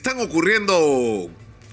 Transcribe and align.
Están 0.00 0.18
ocurriendo 0.20 1.30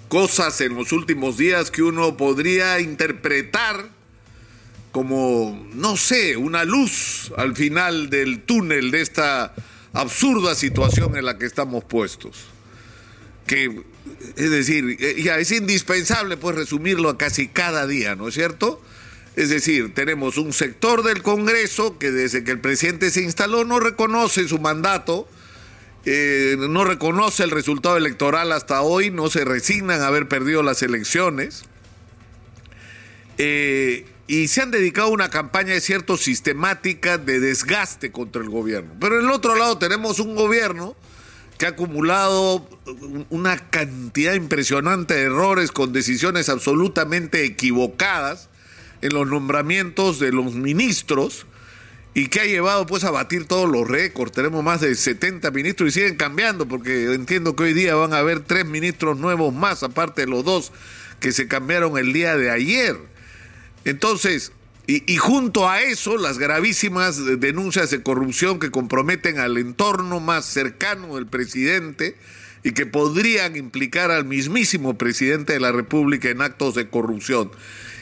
cosas 0.10 0.60
en 0.60 0.76
los 0.76 0.92
últimos 0.92 1.38
días 1.38 1.72
que 1.72 1.82
uno 1.82 2.18
podría 2.18 2.82
interpretar 2.82 3.88
como, 4.92 5.66
no 5.74 5.96
sé, 5.96 6.36
una 6.36 6.66
luz 6.66 7.32
al 7.38 7.56
final 7.56 8.10
del 8.10 8.42
túnel 8.42 8.92
de 8.92 9.00
esta 9.00 9.56
absurda 9.94 10.56
situación 10.56 11.16
en 11.16 11.24
la 11.24 11.38
que 11.38 11.46
estamos 11.46 11.86
puestos. 11.86 12.48
Que, 13.46 13.84
es 14.36 14.52
decir, 14.52 14.98
eh, 15.00 15.22
ya 15.24 15.38
es 15.40 15.50
indispensable 15.54 16.36
pues 16.36 16.58
resumirlo 16.58 17.08
a 17.08 17.18
casi 17.18 17.48
cada 17.48 17.88
día, 17.88 18.18
¿no 18.18 18.28
es 18.28 18.34
cierto? 18.34 18.82
Es 19.38 19.48
decir, 19.48 19.94
tenemos 19.94 20.36
un 20.36 20.52
sector 20.52 21.02
del 21.02 21.24
Congreso 21.24 21.98
que 21.98 22.12
desde 22.12 22.44
que 22.44 22.52
el 22.52 22.60
presidente 22.60 23.10
se 23.10 23.22
instaló 23.22 23.64
no 23.64 23.80
reconoce 23.80 24.50
su 24.50 24.60
mandato, 24.60 25.30
eh, 26.10 26.56
no 26.58 26.86
reconoce 26.86 27.44
el 27.44 27.52
resultado 27.52 27.98
electoral 27.98 28.54
hasta 28.54 28.82
hoy, 28.82 29.12
no 29.12 29.30
se 29.30 29.44
resignan 29.44 30.02
a 30.02 30.08
haber 30.08 30.30
perdido 30.30 30.64
las 30.64 30.82
elecciones. 30.82 31.66
Eh, 33.38 34.06
y 34.26 34.48
se 34.48 34.62
han 34.62 34.72
dedicado 34.72 35.08
a 35.08 35.12
una 35.12 35.30
campaña 35.30 35.74
de 35.74 35.82
cierto 35.82 36.16
sistemática 36.16 37.18
de 37.18 37.42
desgaste 37.42 38.12
contra 38.14 38.42
el 38.42 38.50
gobierno. 38.50 38.94
Pero 39.02 39.20
en 39.20 39.26
el 39.26 39.32
otro 39.32 39.56
lado 39.56 39.78
tenemos 39.80 40.20
un 40.20 40.36
gobierno 40.36 40.96
que 41.58 41.66
ha 41.66 41.70
acumulado 41.70 42.70
una 43.30 43.58
cantidad 43.58 44.34
impresionante 44.34 45.14
de 45.14 45.24
errores 45.24 45.74
con 45.74 45.92
decisiones 45.92 46.48
absolutamente 46.48 47.44
equivocadas 47.44 48.48
en 49.02 49.14
los 49.14 49.28
nombramientos 49.28 50.20
de 50.20 50.32
los 50.32 50.54
ministros 50.54 51.46
y 52.18 52.30
que 52.30 52.40
ha 52.40 52.46
llevado 52.46 52.88
pues 52.88 53.04
a 53.04 53.12
batir 53.12 53.46
todos 53.46 53.70
los 53.70 53.88
récords. 53.88 54.32
Tenemos 54.32 54.64
más 54.64 54.82
de 54.82 54.96
70 54.96 55.52
ministros 55.52 55.90
y 55.90 55.92
siguen 55.92 56.16
cambiando 56.16 56.68
porque 56.68 57.14
entiendo 57.14 57.56
que 57.56 57.66
hoy 57.66 57.74
día 57.74 57.94
van 57.94 58.12
a 58.12 58.18
haber 58.18 58.40
tres 58.40 58.66
ministros 58.66 59.20
nuevos 59.20 59.54
más, 59.54 59.84
aparte 59.84 60.22
de 60.22 60.28
los 60.28 60.44
dos 60.44 60.72
que 61.20 61.32
se 61.32 61.48
cambiaron 61.48 61.96
el 61.96 62.14
día 62.14 62.36
de 62.36 62.50
ayer. 62.50 62.98
Entonces, 63.86 64.52
y, 64.88 65.04
y, 65.14 65.18
junto 65.18 65.70
a 65.70 65.84
eso, 65.84 66.18
las 66.18 66.40
gravísimas 66.40 67.24
denuncias 67.40 67.92
de 67.92 68.02
corrupción 68.02 68.58
que 68.58 68.72
comprometen 68.72 69.38
al 69.38 69.56
entorno 69.60 70.20
más 70.20 70.46
cercano 70.46 71.18
del 71.18 71.28
presidente 71.28 72.16
y 72.64 72.72
que 72.72 72.88
podrían 72.88 73.56
implicar 73.56 74.10
al 74.10 74.26
mismísimo 74.26 74.98
presidente 74.98 75.54
de 75.54 75.60
la 75.60 75.72
República 75.72 76.30
en 76.30 76.42
actos 76.42 76.74
de 76.74 76.90
corrupción. 76.90 77.52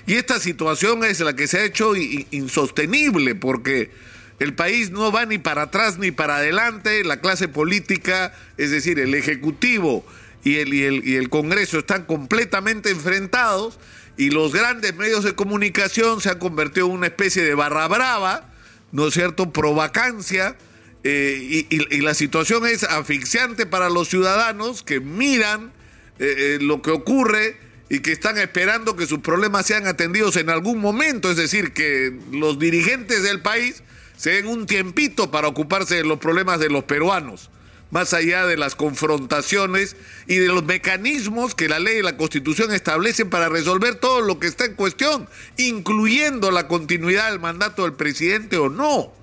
Y 0.07 0.13
esta 0.15 0.39
situación 0.39 1.03
es 1.03 1.19
la 1.19 1.35
que 1.35 1.47
se 1.47 1.59
ha 1.59 1.65
hecho 1.65 1.95
insostenible 1.95 3.35
porque 3.35 3.91
el 4.39 4.53
país 4.53 4.91
no 4.91 5.11
va 5.11 5.25
ni 5.25 5.37
para 5.37 5.63
atrás 5.63 5.97
ni 5.97 6.11
para 6.11 6.37
adelante, 6.37 7.03
la 7.03 7.21
clase 7.21 7.47
política, 7.47 8.33
es 8.57 8.71
decir, 8.71 8.99
el 8.99 9.15
Ejecutivo 9.15 10.05
y 10.43 10.57
el, 10.57 10.73
y 10.73 10.83
el, 10.83 11.07
y 11.07 11.15
el 11.15 11.29
Congreso 11.29 11.79
están 11.79 12.05
completamente 12.05 12.91
enfrentados 12.91 13.79
y 14.17 14.29
los 14.29 14.53
grandes 14.53 14.95
medios 14.95 15.23
de 15.23 15.33
comunicación 15.33 16.21
se 16.21 16.29
han 16.29 16.39
convertido 16.39 16.87
en 16.87 16.93
una 16.93 17.07
especie 17.07 17.43
de 17.43 17.55
barra 17.55 17.87
brava, 17.87 18.53
¿no 18.91 19.07
es 19.07 19.13
cierto?, 19.13 19.51
pro 19.51 19.73
vacancia. 19.73 20.55
Eh, 21.03 21.67
y, 21.69 22.01
la 22.01 22.13
situación 22.13 22.65
es 22.65 22.83
asfixiante 22.83 23.65
para 23.65 23.89
los 23.89 24.09
ciudadanos 24.09 24.81
que 24.81 24.99
miran 24.99 25.71
eh, 26.17 26.33
eh, 26.37 26.57
lo 26.61 26.81
que 26.81 26.91
ocurre 26.91 27.57
y 27.89 27.99
que 27.99 28.11
están 28.11 28.37
esperando 28.37 28.95
que 28.95 29.05
sus 29.05 29.19
problemas 29.19 29.65
sean 29.67 29.85
atendidos 29.87 30.35
en 30.37 30.49
algún 30.49 30.79
momento, 30.79 31.29
es 31.29 31.37
decir, 31.37 31.73
que 31.73 32.17
los 32.31 32.57
dirigentes 32.57 33.23
del 33.23 33.41
país 33.41 33.83
se 34.17 34.31
den 34.31 34.47
un 34.47 34.65
tiempito 34.65 35.29
para 35.29 35.47
ocuparse 35.47 35.95
de 35.95 36.03
los 36.03 36.19
problemas 36.19 36.59
de 36.59 36.69
los 36.69 36.85
peruanos, 36.85 37.51
más 37.91 38.13
allá 38.13 38.47
de 38.47 38.57
las 38.57 38.75
confrontaciones 38.75 39.95
y 40.25 40.37
de 40.37 40.47
los 40.47 40.63
mecanismos 40.63 41.53
que 41.53 41.69
la 41.69 41.79
ley 41.79 41.99
y 41.99 42.01
la 42.01 42.17
constitución 42.17 42.73
establecen 42.73 43.29
para 43.29 43.49
resolver 43.49 43.95
todo 43.95 44.21
lo 44.21 44.39
que 44.39 44.47
está 44.47 44.65
en 44.65 44.73
cuestión, 44.73 45.29
incluyendo 45.57 46.49
la 46.49 46.67
continuidad 46.67 47.29
del 47.29 47.39
mandato 47.39 47.83
del 47.83 47.93
presidente 47.93 48.57
o 48.57 48.69
no. 48.69 49.13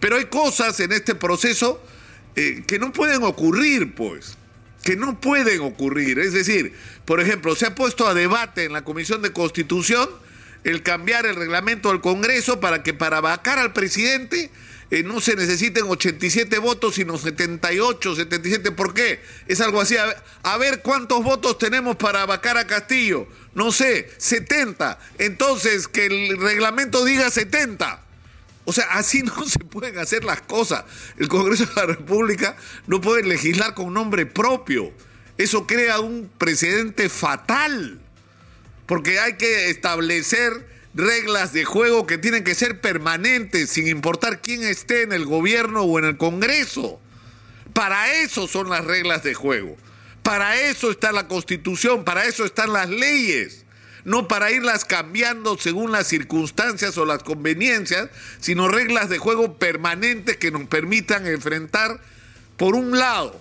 Pero 0.00 0.16
hay 0.16 0.26
cosas 0.26 0.80
en 0.80 0.92
este 0.92 1.14
proceso 1.14 1.82
eh, 2.34 2.62
que 2.66 2.78
no 2.78 2.92
pueden 2.92 3.24
ocurrir, 3.24 3.94
pues 3.94 4.37
que 4.82 4.96
no 4.96 5.20
pueden 5.20 5.60
ocurrir. 5.60 6.18
Es 6.18 6.32
decir, 6.32 6.74
por 7.04 7.20
ejemplo, 7.20 7.54
se 7.54 7.66
ha 7.66 7.74
puesto 7.74 8.06
a 8.06 8.14
debate 8.14 8.64
en 8.64 8.72
la 8.72 8.84
Comisión 8.84 9.22
de 9.22 9.32
Constitución 9.32 10.08
el 10.64 10.82
cambiar 10.82 11.26
el 11.26 11.36
reglamento 11.36 11.90
del 11.90 12.00
Congreso 12.00 12.60
para 12.60 12.82
que 12.82 12.94
para 12.94 13.20
vacar 13.20 13.58
al 13.58 13.72
presidente 13.72 14.50
eh, 14.90 15.02
no 15.02 15.20
se 15.20 15.36
necesiten 15.36 15.84
87 15.84 16.58
votos, 16.58 16.94
sino 16.94 17.18
78, 17.18 18.16
77. 18.16 18.72
¿Por 18.72 18.94
qué? 18.94 19.20
Es 19.46 19.60
algo 19.60 19.80
así. 19.80 19.96
A 19.96 20.06
ver, 20.06 20.16
a 20.42 20.56
ver 20.56 20.82
cuántos 20.82 21.22
votos 21.22 21.58
tenemos 21.58 21.96
para 21.96 22.24
vacar 22.24 22.56
a 22.56 22.66
Castillo. 22.66 23.26
No 23.54 23.70
sé, 23.70 24.10
70. 24.16 24.98
Entonces, 25.18 25.88
que 25.88 26.06
el 26.06 26.38
reglamento 26.38 27.04
diga 27.04 27.30
70. 27.30 28.07
O 28.68 28.72
sea, 28.74 28.84
así 28.90 29.22
no 29.22 29.48
se 29.48 29.60
pueden 29.60 29.98
hacer 29.98 30.24
las 30.24 30.42
cosas. 30.42 30.84
El 31.16 31.28
Congreso 31.28 31.64
de 31.64 31.74
la 31.74 31.86
República 31.86 32.54
no 32.86 33.00
puede 33.00 33.22
legislar 33.22 33.72
con 33.72 33.94
nombre 33.94 34.26
propio. 34.26 34.92
Eso 35.38 35.66
crea 35.66 36.00
un 36.00 36.30
precedente 36.36 37.08
fatal. 37.08 37.98
Porque 38.84 39.20
hay 39.20 39.38
que 39.38 39.70
establecer 39.70 40.68
reglas 40.92 41.54
de 41.54 41.64
juego 41.64 42.06
que 42.06 42.18
tienen 42.18 42.44
que 42.44 42.54
ser 42.54 42.82
permanentes, 42.82 43.70
sin 43.70 43.88
importar 43.88 44.42
quién 44.42 44.62
esté 44.62 45.00
en 45.00 45.12
el 45.12 45.24
gobierno 45.24 45.84
o 45.84 45.98
en 45.98 46.04
el 46.04 46.18
Congreso. 46.18 47.00
Para 47.72 48.16
eso 48.16 48.46
son 48.48 48.68
las 48.68 48.84
reglas 48.84 49.22
de 49.22 49.32
juego. 49.32 49.78
Para 50.22 50.60
eso 50.60 50.90
está 50.90 51.10
la 51.12 51.26
Constitución, 51.26 52.04
para 52.04 52.26
eso 52.26 52.44
están 52.44 52.74
las 52.74 52.90
leyes 52.90 53.64
no 54.08 54.26
para 54.26 54.50
irlas 54.50 54.84
cambiando 54.84 55.58
según 55.58 55.92
las 55.92 56.06
circunstancias 56.06 56.96
o 56.96 57.04
las 57.04 57.22
conveniencias, 57.22 58.08
sino 58.40 58.66
reglas 58.68 59.10
de 59.10 59.18
juego 59.18 59.58
permanentes 59.58 60.38
que 60.38 60.50
nos 60.50 60.64
permitan 60.64 61.26
enfrentar, 61.26 62.00
por 62.56 62.74
un 62.74 62.98
lado, 62.98 63.38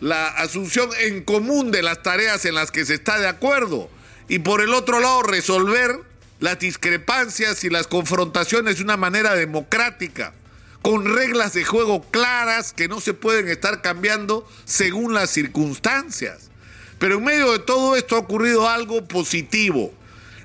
la 0.00 0.28
asunción 0.28 0.90
en 1.00 1.24
común 1.24 1.70
de 1.70 1.82
las 1.82 2.02
tareas 2.02 2.44
en 2.44 2.54
las 2.54 2.70
que 2.70 2.84
se 2.84 2.94
está 2.94 3.18
de 3.18 3.28
acuerdo 3.28 3.90
y 4.28 4.40
por 4.40 4.60
el 4.60 4.74
otro 4.74 5.00
lado 5.00 5.22
resolver 5.22 5.98
las 6.38 6.58
discrepancias 6.58 7.64
y 7.64 7.70
las 7.70 7.86
confrontaciones 7.86 8.76
de 8.76 8.84
una 8.84 8.96
manera 8.96 9.34
democrática, 9.34 10.34
con 10.82 11.04
reglas 11.04 11.54
de 11.54 11.64
juego 11.64 12.02
claras 12.10 12.72
que 12.72 12.88
no 12.88 13.00
se 13.00 13.14
pueden 13.14 13.48
estar 13.48 13.80
cambiando 13.82 14.46
según 14.66 15.14
las 15.14 15.30
circunstancias. 15.30 16.50
Pero 16.98 17.16
en 17.16 17.24
medio 17.24 17.52
de 17.52 17.58
todo 17.58 17.96
esto 17.96 18.16
ha 18.16 18.20
ocurrido 18.20 18.68
algo 18.68 19.06
positivo. 19.08 19.94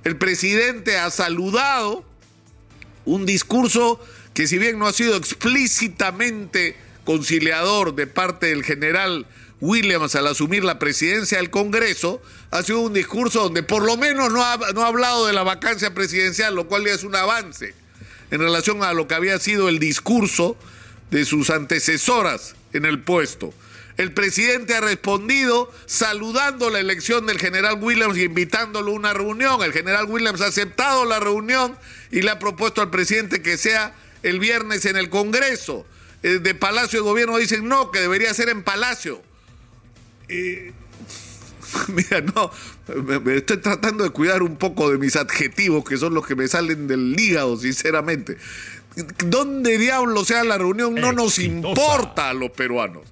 El 0.06 0.18
presidente 0.18 0.98
ha 0.98 1.10
saludado 1.10 2.06
un 3.06 3.26
discurso 3.26 4.00
que 4.36 4.46
si 4.46 4.60
bien 4.60 4.78
no 4.78 4.86
ha 4.86 4.94
sido 4.94 5.16
explícitamente 5.16 6.76
conciliador 7.06 7.96
de 7.96 8.06
parte 8.06 8.46
del 8.46 8.64
general 8.64 9.26
Williams 9.62 10.14
al 10.14 10.28
asumir 10.28 10.64
la 10.64 10.78
presidencia 10.78 11.40
del 11.40 11.50
Congreso, 11.50 12.22
ha 12.52 12.62
sido 12.62 12.82
un 12.82 12.94
discurso 12.94 13.42
donde 13.42 13.64
por 13.64 13.84
lo 13.84 13.98
menos 13.98 14.32
no 14.32 14.46
ha, 14.46 14.58
no 14.76 14.84
ha 14.84 14.88
hablado 14.88 15.26
de 15.26 15.34
la 15.34 15.42
vacancia 15.42 15.96
presidencial, 15.96 16.54
lo 16.54 16.68
cual 16.68 16.86
ya 16.86 16.94
es 16.94 17.04
un 17.04 17.16
avance 17.16 17.74
en 18.30 18.40
relación 18.40 18.84
a 18.84 18.94
lo 18.94 19.08
que 19.08 19.16
había 19.16 19.40
sido 19.40 19.70
el 19.70 19.80
discurso 19.80 20.56
de 21.10 21.26
sus 21.26 21.50
antecesoras 21.50 22.56
en 22.74 22.86
el 22.86 23.02
puesto. 23.02 23.56
El 23.98 24.12
presidente 24.12 24.76
ha 24.76 24.82
respondido 24.82 25.72
saludando 25.86 26.70
la 26.70 26.80
elección 26.80 27.26
del 27.26 27.40
general 27.40 27.82
Williams 27.82 28.18
y 28.18 28.24
invitándolo 28.24 28.92
a 28.92 28.96
una 28.96 29.14
reunión. 29.14 29.64
El 29.64 29.72
general 29.72 30.06
Williams 30.08 30.42
ha 30.42 30.48
aceptado 30.48 31.06
la 31.06 31.20
reunión 31.20 31.78
y 32.12 32.22
le 32.22 32.32
ha 32.32 32.40
propuesto 32.40 32.82
al 32.82 32.90
presidente 32.90 33.42
que 33.42 33.58
sea 33.58 33.96
el 34.24 34.40
viernes 34.40 34.86
en 34.86 34.98
el 34.98 35.10
Congreso. 35.10 35.86
Eh, 36.24 36.40
de 36.40 36.56
Palacio 36.56 37.00
de 37.00 37.04
Gobierno 37.04 37.38
dicen 37.38 37.68
no, 37.68 37.92
que 37.92 38.00
debería 38.00 38.34
ser 38.34 38.50
en 38.50 38.64
Palacio. 38.64 39.22
Eh, 40.28 40.74
mira, 41.88 42.20
no, 42.22 42.52
me, 43.03 43.20
me, 43.20 43.38
estoy 43.38 43.58
tratando 43.58 44.03
de 44.03 44.09
cuidar 44.09 44.44
un 44.44 44.58
poco 44.58 44.90
de 44.91 44.98
mis 44.98 45.16
adjetivos, 45.16 45.86
que 45.86 45.98
son 45.98 46.14
los 46.14 46.26
que 46.28 46.36
me 46.36 46.48
salen 46.50 46.88
del 46.88 47.18
hígado, 47.18 47.56
sinceramente. 47.58 48.38
¿Dónde 49.26 49.78
diablo 49.78 50.24
sea 50.26 50.44
la 50.44 50.58
reunión? 50.58 50.96
No 50.96 51.12
nos 51.12 51.40
importa 51.40 52.30
a 52.30 52.34
los 52.34 52.52
peruanos. 52.52 53.03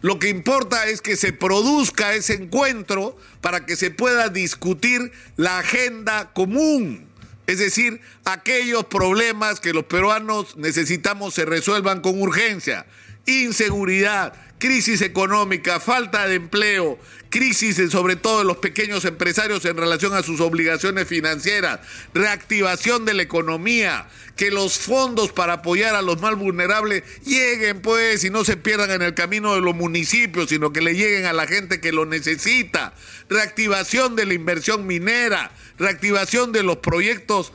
Lo 0.00 0.18
que 0.18 0.28
importa 0.28 0.86
es 0.86 1.00
que 1.00 1.16
se 1.16 1.32
produzca 1.32 2.14
ese 2.14 2.34
encuentro 2.34 3.16
para 3.40 3.66
que 3.66 3.76
se 3.76 3.90
pueda 3.90 4.28
discutir 4.28 5.12
la 5.36 5.58
agenda 5.58 6.32
común. 6.32 7.08
Es 7.48 7.58
decir, 7.58 8.00
aquellos 8.24 8.84
problemas 8.84 9.58
que 9.58 9.72
los 9.72 9.84
peruanos 9.84 10.56
necesitamos 10.56 11.34
se 11.34 11.46
resuelvan 11.46 12.00
con 12.00 12.20
urgencia. 12.20 12.86
Inseguridad, 13.28 14.32
crisis 14.58 15.02
económica, 15.02 15.80
falta 15.80 16.26
de 16.26 16.36
empleo, 16.36 16.98
crisis 17.28 17.76
sobre 17.90 18.16
todo 18.16 18.38
de 18.38 18.44
los 18.44 18.56
pequeños 18.56 19.04
empresarios 19.04 19.64
en 19.66 19.76
relación 19.76 20.14
a 20.14 20.22
sus 20.22 20.40
obligaciones 20.40 21.06
financieras, 21.06 21.80
reactivación 22.14 23.04
de 23.04 23.14
la 23.14 23.22
economía, 23.22 24.08
que 24.34 24.50
los 24.50 24.78
fondos 24.78 25.30
para 25.30 25.54
apoyar 25.54 25.94
a 25.94 26.02
los 26.02 26.20
más 26.20 26.36
vulnerables 26.36 27.02
lleguen 27.24 27.82
pues 27.82 28.24
y 28.24 28.30
no 28.30 28.44
se 28.44 28.56
pierdan 28.56 28.90
en 28.90 29.02
el 29.02 29.14
camino 29.14 29.54
de 29.54 29.60
los 29.60 29.74
municipios, 29.74 30.48
sino 30.48 30.72
que 30.72 30.80
le 30.80 30.94
lleguen 30.94 31.26
a 31.26 31.32
la 31.34 31.46
gente 31.46 31.80
que 31.80 31.92
lo 31.92 32.06
necesita, 32.06 32.94
reactivación 33.28 34.16
de 34.16 34.26
la 34.26 34.34
inversión 34.34 34.86
minera, 34.86 35.52
reactivación 35.78 36.52
de 36.52 36.62
los 36.62 36.78
proyectos 36.78 37.52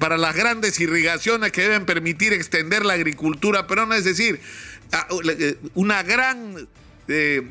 para 0.00 0.18
las 0.18 0.34
grandes 0.34 0.80
irrigaciones 0.80 1.52
que 1.52 1.62
deben 1.62 1.86
permitir 1.86 2.32
extender 2.32 2.84
la 2.84 2.94
agricultura, 2.94 3.68
pero 3.68 3.86
no 3.86 3.94
es 3.94 4.04
decir, 4.04 4.40
una 5.74 6.02
gran 6.02 6.68
eh, 7.08 7.42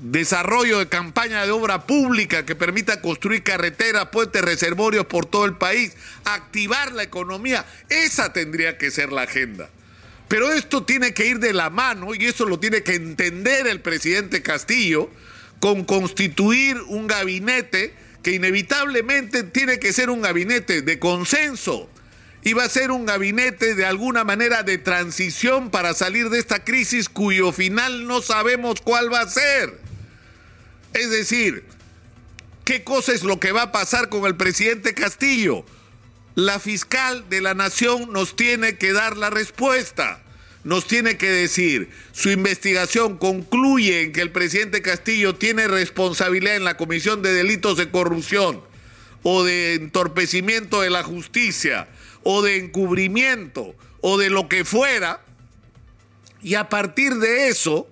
desarrollo 0.00 0.78
de 0.78 0.88
campaña 0.88 1.44
de 1.44 1.50
obra 1.50 1.86
pública 1.86 2.44
que 2.44 2.54
permita 2.54 3.00
construir 3.00 3.42
carreteras, 3.42 4.06
puentes, 4.06 4.42
reservorios 4.42 5.06
por 5.06 5.26
todo 5.26 5.44
el 5.44 5.56
país, 5.56 5.92
activar 6.24 6.92
la 6.92 7.02
economía, 7.02 7.64
esa 7.88 8.32
tendría 8.32 8.78
que 8.78 8.90
ser 8.90 9.12
la 9.12 9.22
agenda. 9.22 9.68
Pero 10.28 10.50
esto 10.50 10.84
tiene 10.84 11.12
que 11.12 11.26
ir 11.26 11.40
de 11.40 11.52
la 11.52 11.68
mano 11.68 12.14
y 12.14 12.24
eso 12.24 12.46
lo 12.46 12.58
tiene 12.58 12.82
que 12.82 12.94
entender 12.94 13.66
el 13.66 13.80
presidente 13.80 14.42
Castillo 14.42 15.10
con 15.60 15.84
constituir 15.84 16.80
un 16.88 17.06
gabinete 17.06 17.94
que 18.22 18.32
inevitablemente 18.32 19.42
tiene 19.42 19.78
que 19.78 19.92
ser 19.92 20.08
un 20.08 20.22
gabinete 20.22 20.80
de 20.80 20.98
consenso 20.98 21.91
y 22.44 22.54
va 22.54 22.64
a 22.64 22.68
ser 22.68 22.90
un 22.90 23.06
gabinete 23.06 23.74
de 23.74 23.84
alguna 23.84 24.24
manera 24.24 24.62
de 24.62 24.78
transición 24.78 25.70
para 25.70 25.94
salir 25.94 26.28
de 26.28 26.38
esta 26.38 26.64
crisis 26.64 27.08
cuyo 27.08 27.52
final 27.52 28.06
no 28.06 28.20
sabemos 28.20 28.80
cuál 28.80 29.12
va 29.12 29.20
a 29.20 29.28
ser. 29.28 29.78
Es 30.92 31.10
decir, 31.10 31.64
¿qué 32.64 32.82
cosa 32.82 33.12
es 33.12 33.22
lo 33.22 33.38
que 33.38 33.52
va 33.52 33.62
a 33.62 33.72
pasar 33.72 34.08
con 34.08 34.26
el 34.26 34.36
presidente 34.36 34.94
Castillo? 34.94 35.64
La 36.34 36.58
fiscal 36.58 37.28
de 37.28 37.40
la 37.40 37.54
nación 37.54 38.12
nos 38.12 38.34
tiene 38.34 38.76
que 38.76 38.92
dar 38.92 39.16
la 39.16 39.30
respuesta 39.30 40.22
nos 40.64 40.86
tiene 40.86 41.16
que 41.16 41.28
decir, 41.28 41.90
su 42.12 42.30
investigación 42.30 43.18
concluye 43.18 44.02
en 44.02 44.12
que 44.12 44.20
el 44.20 44.30
presidente 44.30 44.80
Castillo 44.80 45.34
tiene 45.34 45.66
responsabilidad 45.66 46.54
en 46.54 46.64
la 46.64 46.76
comisión 46.76 47.20
de 47.20 47.32
delitos 47.32 47.76
de 47.76 47.90
corrupción 47.90 48.62
o 49.24 49.42
de 49.42 49.74
entorpecimiento 49.74 50.80
de 50.80 50.90
la 50.90 51.02
justicia 51.02 51.88
o 52.24 52.42
de 52.42 52.56
encubrimiento 52.58 53.74
o 54.00 54.18
de 54.18 54.30
lo 54.30 54.48
que 54.48 54.64
fuera, 54.64 55.20
y 56.42 56.54
a 56.54 56.68
partir 56.68 57.14
de 57.16 57.48
eso, 57.48 57.88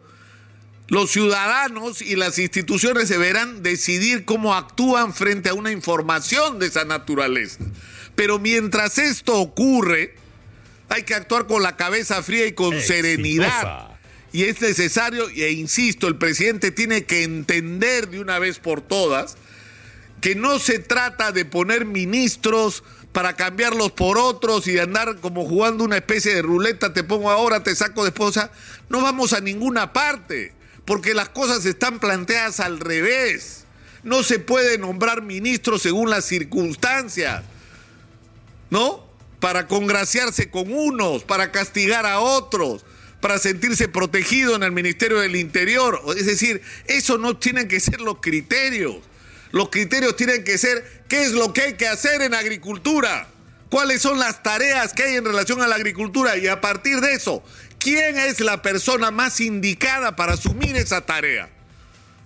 los 0.89 1.13
ciudadanos 1.13 2.03
y 2.03 2.17
las 2.17 2.39
instituciones 2.39 3.09
deberán 3.09 3.63
decidir 3.63 4.25
cómo 4.25 4.55
actúan 4.55 5.15
frente 5.15 5.49
a 5.49 5.55
una 5.55 5.71
información 5.71 6.59
de 6.59 6.67
esa 6.67 6.85
naturaleza. 6.85 7.61
Pero 8.17 8.41
mientras 8.41 8.99
esto 8.99 9.39
ocurre, 9.39 10.17
hay 10.89 11.05
que 11.05 11.15
actuar 11.15 11.47
con 11.47 11.63
la 11.63 11.77
cabeza 11.77 12.23
fría 12.25 12.47
y 12.47 12.53
con 12.53 12.81
serenidad. 12.81 13.91
Y 14.33 14.45
es 14.45 14.61
necesario, 14.61 15.29
e 15.29 15.53
insisto, 15.53 16.09
el 16.09 16.17
presidente 16.17 16.73
tiene 16.73 17.05
que 17.05 17.23
entender 17.23 18.09
de 18.09 18.21
una 18.21 18.41
vez 18.41 18.59
por 18.59 18.81
todas 18.81 19.37
que 20.21 20.35
no 20.35 20.59
se 20.59 20.79
trata 20.81 21.33
de 21.33 21.45
poner 21.45 21.85
ministros 21.85 22.83
para 23.13 23.37
cambiarlos 23.37 23.93
por 23.93 24.19
otros 24.19 24.67
y 24.67 24.73
de 24.73 24.83
andar 24.83 25.17
como 25.21 25.45
jugando 25.47 25.85
una 25.85 25.97
especie 25.97 26.35
de 26.35 26.43
ruleta, 26.43 26.93
te 26.93 27.03
pongo 27.03 27.31
ahora, 27.31 27.63
te 27.63 27.75
saco 27.75 28.05
después. 28.05 28.39
no 28.89 29.01
vamos 29.01 29.33
a 29.33 29.41
ninguna 29.41 29.93
parte, 29.93 30.55
porque 30.85 31.15
las 31.15 31.29
cosas 31.29 31.65
están 31.67 31.99
planteadas 31.99 32.61
al 32.61 32.81
revés. 32.81 33.65
No 34.03 34.23
se 34.23 34.39
puede 34.39 34.79
nombrar 34.79 35.23
ministros 35.23 35.83
según 35.83 36.11
las 36.11 36.25
circunstancias. 36.25 37.43
¿No? 38.71 39.11
para 39.41 39.67
congraciarse 39.67 40.51
con 40.51 40.73
unos, 40.73 41.25
para 41.25 41.51
castigar 41.51 42.07
a 42.07 42.21
otros, 42.21 42.85
para 43.21 43.39
sentirse 43.39 43.89
protegido 43.89 44.55
en 44.55 44.63
el 44.63 44.73
Ministerio 44.73 45.19
del 45.19 45.35
Interior. 45.35 46.01
Es 46.17 46.27
decir, 46.27 46.63
eso 46.87 47.19
no 47.19 47.37
tienen 47.39 47.67
que 47.67 47.81
ser 47.81 48.01
los 48.01 48.19
criterios. 48.21 48.99
Los 49.53 49.71
criterios 49.71 50.17
tienen 50.17 50.45
que 50.45 50.59
ser 50.59 51.03
qué 51.09 51.23
es 51.23 51.33
lo 51.33 51.53
que 51.53 51.63
hay 51.63 51.75
que 51.75 51.89
hacer 51.89 52.23
en 52.23 52.35
agricultura, 52.35 53.29
cuáles 53.69 54.03
son 54.03 54.19
las 54.19 54.43
tareas 54.43 54.93
que 54.93 55.05
hay 55.05 55.17
en 55.17 55.25
relación 55.25 55.61
a 55.63 55.69
la 55.69 55.77
agricultura 55.77 56.37
y 56.37 56.47
a 56.47 56.61
partir 56.61 57.01
de 57.01 57.15
eso, 57.15 57.43
quién 57.79 58.19
es 58.19 58.41
la 58.41 58.63
persona 58.63 59.11
más 59.11 59.41
indicada 59.41 60.15
para 60.15 60.35
asumir 60.35 60.77
esa 60.77 61.01
tarea 61.01 61.49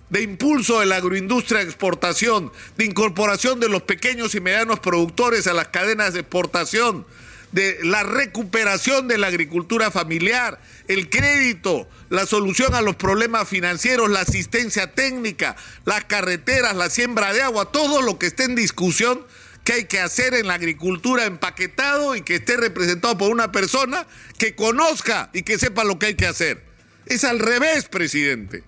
de 0.09 0.21
impulso 0.21 0.79
de 0.79 0.85
la 0.85 0.97
agroindustria 0.97 1.59
de 1.59 1.65
exportación, 1.65 2.51
de 2.77 2.85
incorporación 2.85 3.59
de 3.59 3.69
los 3.69 3.81
pequeños 3.81 4.35
y 4.35 4.39
medianos 4.39 4.79
productores 4.79 5.47
a 5.47 5.53
las 5.53 5.69
cadenas 5.69 6.13
de 6.13 6.19
exportación, 6.21 7.05
de 7.55 7.79
la 7.83 8.03
recuperación 8.03 9.07
de 9.07 9.17
la 9.17 9.27
agricultura 9.27 9.89
familiar, 9.89 10.59
el 10.89 11.09
crédito, 11.09 11.87
la 12.09 12.25
solución 12.25 12.75
a 12.75 12.81
los 12.81 12.97
problemas 12.97 13.47
financieros, 13.47 14.09
la 14.09 14.19
asistencia 14.19 14.91
técnica, 14.91 15.55
las 15.85 16.03
carreteras, 16.03 16.75
la 16.75 16.89
siembra 16.89 17.31
de 17.31 17.41
agua, 17.41 17.71
todo 17.71 18.01
lo 18.01 18.19
que 18.19 18.25
esté 18.25 18.43
en 18.43 18.55
discusión 18.55 19.25
que 19.63 19.71
hay 19.71 19.85
que 19.85 20.01
hacer 20.01 20.33
en 20.33 20.47
la 20.47 20.55
agricultura 20.55 21.23
empaquetado 21.23 22.17
y 22.17 22.23
que 22.23 22.35
esté 22.35 22.57
representado 22.57 23.17
por 23.17 23.31
una 23.31 23.53
persona 23.53 24.05
que 24.37 24.53
conozca 24.53 25.29
y 25.31 25.43
que 25.43 25.57
sepa 25.57 25.85
lo 25.85 25.97
que 25.97 26.07
hay 26.07 26.15
que 26.15 26.27
hacer. 26.27 26.61
Es 27.05 27.23
al 27.23 27.39
revés, 27.39 27.85
presidente. 27.85 28.63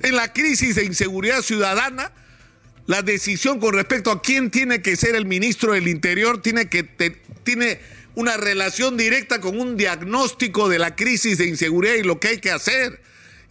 En 0.00 0.16
la 0.16 0.32
crisis 0.32 0.76
de 0.76 0.86
inseguridad 0.86 1.42
ciudadana, 1.42 2.12
la 2.86 3.02
decisión 3.02 3.60
con 3.60 3.74
respecto 3.74 4.10
a 4.10 4.22
quién 4.22 4.50
tiene 4.50 4.80
que 4.80 4.96
ser 4.96 5.16
el 5.16 5.26
ministro 5.26 5.74
del 5.74 5.86
Interior 5.86 6.40
tiene 6.40 6.70
que 6.70 6.82
tiene 7.44 7.78
una 8.14 8.36
relación 8.36 8.96
directa 8.96 9.40
con 9.40 9.58
un 9.58 9.76
diagnóstico 9.76 10.68
de 10.68 10.78
la 10.78 10.94
crisis 10.96 11.38
de 11.38 11.46
inseguridad 11.46 11.94
y 11.94 12.02
lo 12.02 12.20
que 12.20 12.28
hay 12.28 12.38
que 12.38 12.50
hacer. 12.50 13.00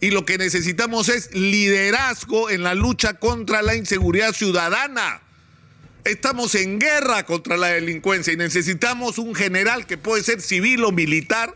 Y 0.00 0.10
lo 0.10 0.24
que 0.24 0.36
necesitamos 0.36 1.08
es 1.08 1.32
liderazgo 1.34 2.50
en 2.50 2.64
la 2.64 2.74
lucha 2.74 3.14
contra 3.14 3.62
la 3.62 3.76
inseguridad 3.76 4.32
ciudadana. 4.32 5.22
Estamos 6.04 6.56
en 6.56 6.80
guerra 6.80 7.24
contra 7.24 7.56
la 7.56 7.68
delincuencia 7.68 8.32
y 8.32 8.36
necesitamos 8.36 9.18
un 9.18 9.34
general 9.34 9.86
que 9.86 9.98
puede 9.98 10.24
ser 10.24 10.40
civil 10.40 10.82
o 10.84 10.90
militar, 10.90 11.54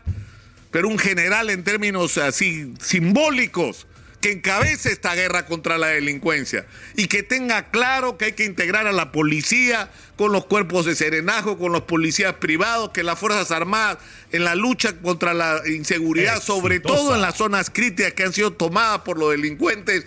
pero 0.71 0.87
un 0.87 0.97
general 0.97 1.49
en 1.49 1.65
términos 1.65 2.17
así 2.17 2.73
simbólicos 2.79 3.85
que 4.21 4.31
encabece 4.31 4.91
esta 4.91 5.13
guerra 5.13 5.45
contra 5.45 5.77
la 5.77 5.87
delincuencia 5.87 6.65
y 6.95 7.07
que 7.07 7.21
tenga 7.21 7.69
claro 7.69 8.17
que 8.17 8.25
hay 8.25 8.31
que 8.33 8.45
integrar 8.45 8.87
a 8.87 8.91
la 8.91 9.11
policía 9.11 9.91
con 10.15 10.31
los 10.31 10.45
cuerpos 10.45 10.85
de 10.85 10.95
serenajo, 10.95 11.57
con 11.57 11.71
los 11.71 11.83
policías 11.83 12.33
privados, 12.33 12.89
que 12.89 13.03
las 13.03 13.19
Fuerzas 13.19 13.51
Armadas 13.51 13.99
en 14.31 14.43
la 14.43 14.55
lucha 14.55 14.97
contra 14.97 15.33
la 15.33 15.61
inseguridad, 15.67 16.41
sobre 16.41 16.79
todo 16.79 17.13
en 17.13 17.21
las 17.21 17.37
zonas 17.37 17.69
críticas 17.69 18.13
que 18.13 18.23
han 18.23 18.33
sido 18.33 18.53
tomadas 18.53 19.01
por 19.01 19.19
los 19.19 19.31
delincuentes, 19.31 20.05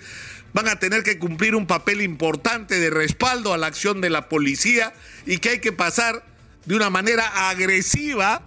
van 0.52 0.66
a 0.66 0.80
tener 0.80 1.04
que 1.04 1.18
cumplir 1.18 1.54
un 1.54 1.68
papel 1.68 2.02
importante 2.02 2.80
de 2.80 2.90
respaldo 2.90 3.54
a 3.54 3.58
la 3.58 3.68
acción 3.68 4.00
de 4.00 4.10
la 4.10 4.28
policía 4.28 4.92
y 5.24 5.38
que 5.38 5.50
hay 5.50 5.58
que 5.60 5.72
pasar 5.72 6.24
de 6.66 6.74
una 6.74 6.90
manera 6.90 7.48
agresiva, 7.48 8.42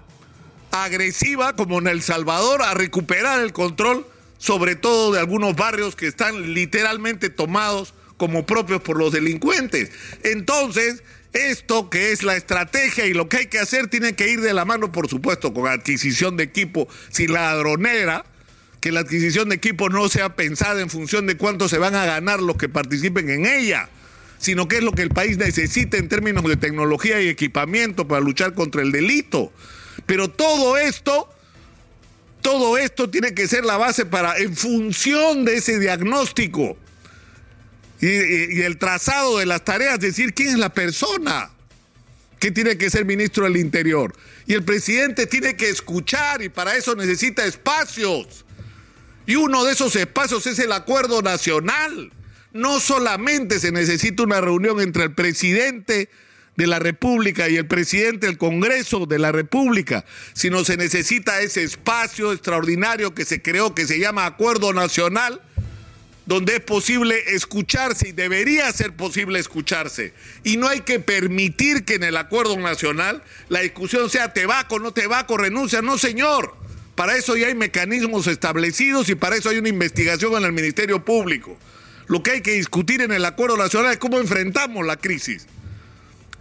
agresiva 0.72 1.56
como 1.56 1.80
en 1.80 1.88
El 1.88 2.02
Salvador, 2.02 2.62
a 2.64 2.74
recuperar 2.74 3.40
el 3.40 3.54
control 3.54 4.06
sobre 4.44 4.76
todo 4.76 5.14
de 5.14 5.20
algunos 5.20 5.56
barrios 5.56 5.96
que 5.96 6.06
están 6.06 6.54
literalmente 6.54 7.30
tomados 7.30 7.94
como 8.18 8.46
propios 8.46 8.82
por 8.82 8.98
los 8.98 9.14
delincuentes. 9.14 9.90
Entonces, 10.24 11.02
esto 11.32 11.90
que 11.90 12.12
es 12.12 12.24
la 12.24 12.36
estrategia 12.36 13.06
y 13.06 13.14
lo 13.14 13.30
que 13.30 13.38
hay 13.38 13.46
que 13.46 13.60
hacer 13.60 13.88
tiene 13.88 14.16
que 14.16 14.30
ir 14.30 14.42
de 14.42 14.54
la 14.54 14.66
mano, 14.66 14.92
por 14.92 15.08
supuesto, 15.08 15.54
con 15.54 15.68
adquisición 15.68 16.36
de 16.36 16.44
equipo 16.44 16.90
sin 17.10 17.32
ladronera, 17.32 18.26
que 18.82 18.92
la 18.92 19.00
adquisición 19.00 19.48
de 19.48 19.56
equipo 19.56 19.88
no 19.88 20.10
sea 20.10 20.36
pensada 20.36 20.82
en 20.82 20.90
función 20.90 21.26
de 21.26 21.38
cuánto 21.38 21.70
se 21.70 21.78
van 21.78 21.96
a 21.96 22.06
ganar 22.06 22.42
los 22.42 22.58
que 22.58 22.68
participen 22.68 23.30
en 23.30 23.46
ella, 23.46 23.88
sino 24.40 24.68
que 24.68 24.80
es 24.80 24.84
lo 24.84 24.92
que 24.92 25.04
el 25.04 25.10
país 25.10 25.38
necesita 25.38 25.96
en 25.96 26.10
términos 26.10 26.44
de 26.44 26.58
tecnología 26.58 27.22
y 27.22 27.30
equipamiento 27.30 28.10
para 28.10 28.20
luchar 28.20 28.56
contra 28.56 28.82
el 28.82 28.92
delito. 28.92 29.54
Pero 30.06 30.30
todo 30.30 30.78
esto 30.78 31.34
todo 32.44 32.78
esto 32.78 33.10
tiene 33.10 33.34
que 33.34 33.48
ser 33.48 33.66
la 33.66 33.78
base 33.78 34.06
para, 34.06 34.38
en 34.38 34.56
función 34.56 35.46
de 35.46 35.56
ese 35.56 35.80
diagnóstico 35.80 36.78
y, 38.00 38.62
el 38.62 38.78
trazado 38.78 39.40
de 39.40 39.46
las 39.46 39.64
tareas, 39.64 40.00
decir 40.00 40.34
quién 40.34 40.50
es 40.50 40.58
la 40.60 40.74
persona 40.74 41.50
que 42.40 42.52
tiene 42.52 42.78
que 42.78 42.90
ser 42.90 43.06
ministro 43.06 43.46
del 43.46 43.56
Interior. 43.56 44.14
Y 44.46 44.54
el 44.54 44.64
presidente 44.64 45.26
tiene 45.26 45.56
que 45.56 45.70
escuchar 45.70 46.42
y 46.42 46.50
para 46.50 46.76
eso 46.76 46.96
necesita 46.96 47.46
espacios. 47.46 48.44
Y 49.26 49.36
uno 49.36 49.64
de 49.64 49.72
esos 49.72 49.96
espacios 49.96 50.46
es 50.48 50.60
el 50.60 50.74
acuerdo 50.74 51.22
nacional. 51.22 52.12
No 52.52 52.82
solamente 52.82 53.60
se 53.60 53.72
necesita 53.72 54.24
una 54.24 54.42
reunión 54.42 54.82
entre 54.82 55.06
el 55.06 55.14
presidente 55.14 56.10
de 56.56 56.68
la 56.68 56.80
República 56.80 57.50
y 57.50 57.58
el 57.58 57.66
presidente 57.66 58.28
del 58.28 58.38
Congreso 58.38 59.06
de 59.06 59.20
la 59.20 59.32
República, 59.32 60.06
sino 60.34 60.64
se 60.64 60.78
necesita 60.78 61.42
ese 61.42 61.64
espacio 61.64 62.32
extraordinario 62.32 63.14
que 63.14 63.26
se 63.26 63.42
creó, 63.42 63.74
que 63.74 63.88
se 63.88 64.00
llama 64.00 64.26
Acuerdo 64.26 64.74
Nacional, 64.74 65.42
donde 66.26 66.56
es 66.56 66.62
posible 66.62 67.22
escucharse 67.36 68.10
y 68.10 68.12
debería 68.12 68.72
ser 68.72 68.96
posible 68.96 69.40
escucharse. 69.40 70.14
Y 70.44 70.58
no 70.58 70.68
hay 70.68 70.82
que 70.82 71.00
permitir 71.00 71.84
que 71.84 71.96
en 71.96 72.04
el 72.04 72.18
Acuerdo 72.18 72.58
Nacional 72.58 73.24
la 73.50 73.62
discusión 73.62 74.10
sea 74.10 74.32
te 74.32 74.46
vaco, 74.46 74.80
no 74.80 74.94
te 74.94 75.08
vaco, 75.08 75.38
renuncia, 75.38 75.82
no 75.82 75.98
señor. 75.98 76.56
Para 76.96 77.18
eso 77.18 77.36
ya 77.36 77.48
hay 77.48 77.56
mecanismos 77.56 78.28
establecidos 78.28 79.10
y 79.10 79.16
para 79.16 79.36
eso 79.36 79.50
hay 79.50 79.58
una 79.58 79.70
investigación 79.70 80.34
en 80.36 80.44
el 80.44 80.54
Ministerio 80.54 81.04
Público. 81.04 81.58
Lo 82.06 82.22
que 82.22 82.32
hay 82.32 82.42
que 82.42 82.52
discutir 82.52 83.02
en 83.02 83.12
el 83.12 83.26
Acuerdo 83.26 83.58
Nacional 83.58 83.94
es 83.94 83.98
cómo 83.98 84.20
enfrentamos 84.20 84.86
la 84.86 84.98
crisis 84.98 85.48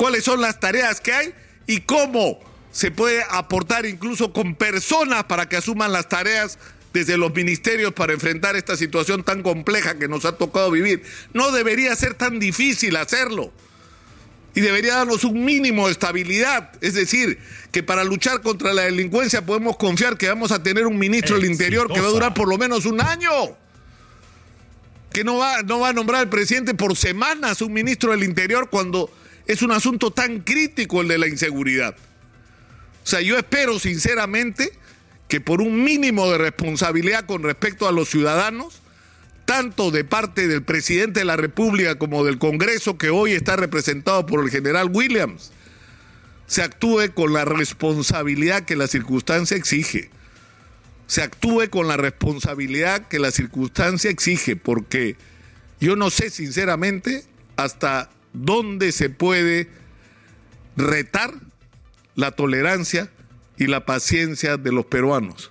cuáles 0.03 0.25
son 0.25 0.41
las 0.41 0.59
tareas 0.59 1.01
que 1.01 1.13
hay 1.13 1.33
y 1.69 1.83
cómo 1.83 2.41
se 2.73 2.91
puede 2.91 3.23
aportar 3.31 3.87
incluso 3.87 4.33
con 4.33 4.57
personas 4.57 5.23
para 5.23 5.49
que 5.49 5.57
asuman 5.57 5.93
las 5.93 6.09
tareas 6.09 6.59
desde 6.93 7.17
los 7.17 7.33
ministerios 7.33 7.93
para 7.93 8.13
enfrentar 8.13 8.57
esta 8.57 8.77
situación 8.77 9.23
tan 9.23 9.45
compleja 9.45 10.01
que 10.01 10.09
nos 10.09 10.25
ha 10.25 10.37
tocado 10.37 10.73
vivir. 10.73 11.05
No 11.35 11.53
debería 11.53 11.95
ser 11.95 12.15
tan 12.15 12.41
difícil 12.41 12.97
hacerlo. 12.97 13.53
Y 14.57 14.61
debería 14.61 14.97
darnos 14.97 15.23
un 15.23 15.45
mínimo 15.45 15.87
de 15.87 15.93
estabilidad. 15.93 16.73
Es 16.81 16.95
decir, 16.95 17.39
que 17.71 17.85
para 17.85 18.03
luchar 18.03 18.43
contra 18.43 18.75
la 18.75 18.83
delincuencia 18.83 19.47
podemos 19.47 19.77
confiar 19.77 20.19
que 20.19 20.27
vamos 20.27 20.51
a 20.51 20.65
tener 20.65 20.85
un 20.89 20.99
ministro 20.99 21.37
del 21.37 21.45
Interior 21.45 21.87
que 21.87 22.01
va 22.01 22.09
a 22.09 22.11
durar 22.11 22.35
por 22.35 22.49
lo 22.49 22.59
menos 22.59 22.87
un 22.87 23.01
año. 23.01 23.31
Que 25.13 25.23
no 25.23 25.37
va, 25.37 25.63
no 25.63 25.79
va 25.79 25.91
a 25.91 25.93
nombrar 25.93 26.23
al 26.23 26.29
presidente 26.29 26.75
por 26.75 26.97
semanas 26.97 27.63
un 27.63 27.73
ministro 27.73 28.11
del 28.11 28.25
Interior 28.25 28.69
cuando 28.69 29.09
es 29.47 29.63
un 29.63 29.73
asunto 29.73 30.11
tan 30.11 30.41
crítico 30.41 31.01
el 31.01 31.09
de 31.09 31.19
la 31.19 31.29
inseguridad. 31.29 31.97
O 33.05 33.07
sea, 33.07 33.21
yo 33.21 33.37
espero 33.37 33.79
sinceramente 33.79 34.73
que 35.29 35.41
por 35.41 35.61
un 35.61 35.83
mínimo 35.83 36.31
de 36.31 36.39
responsabilidad 36.39 37.27
con 37.27 37.43
respecto 37.43 37.89
a 37.89 37.93
los 37.93 38.09
ciudadanos, 38.09 38.83
tanto 39.45 39.91
de 39.91 40.05
parte 40.05 40.47
del 40.47 40.63
presidente 40.63 41.21
de 41.21 41.25
la 41.25 41.37
República 41.37 41.97
como 41.97 42.25
del 42.25 42.39
Congreso, 42.39 42.97
que 42.99 43.11
hoy 43.11 43.33
está 43.33 43.57
representado 43.57 44.27
por 44.27 44.45
el 44.45 44.51
general 44.51 44.91
Williams, 44.93 45.53
se 46.47 46.63
actúe 46.63 47.13
con 47.15 47.33
la 47.33 47.45
responsabilidad 47.45 48.65
que 48.65 48.77
la 48.77 48.87
circunstancia 48.87 49.57
exige. 49.57 50.11
Se 51.07 51.23
actúe 51.23 51.69
con 51.71 51.89
la 51.89 51.97
responsabilidad 51.97 53.09
que 53.09 53.19
la 53.19 53.31
circunstancia 53.31 54.11
exige, 54.11 54.55
porque 54.55 55.17
yo 55.81 55.97
no 55.97 56.11
sé 56.11 56.31
sinceramente 56.31 57.25
hasta 57.57 58.11
dónde 58.33 58.93
se 58.93 59.11
puede 59.11 59.69
retar 60.77 61.35
la 62.15 62.33
tolerancia 62.33 63.11
y 63.57 63.67
la 63.67 63.85
paciencia 63.85 64.57
de 64.57 64.73
los 64.73 64.87
peruanos. 64.87 65.51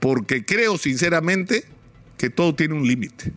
Porque 0.00 0.44
creo 0.44 0.78
sinceramente 0.78 1.64
que 2.18 2.30
todo 2.30 2.54
tiene 2.54 2.74
un 2.74 2.86
límite. 2.86 3.32